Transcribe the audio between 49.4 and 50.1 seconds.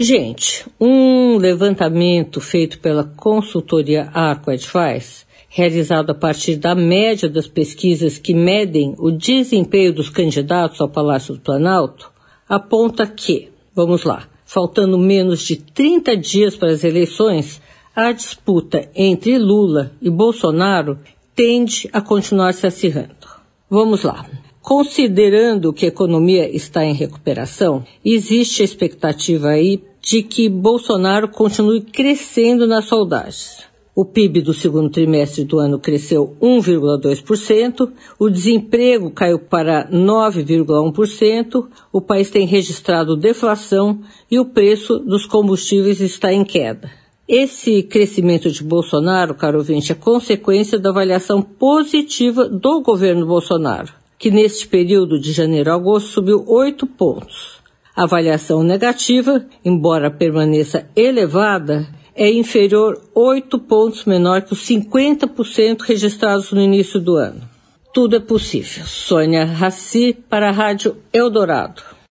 ouvinte, é